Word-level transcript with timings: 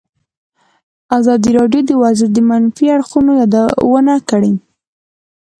ازادي 1.17 1.49
راډیو 1.59 1.81
د 1.85 1.91
ورزش 2.01 2.29
د 2.33 2.37
منفي 2.49 2.85
اړخونو 2.95 3.31
یادونه 3.41 4.15
کړې. 4.29 4.53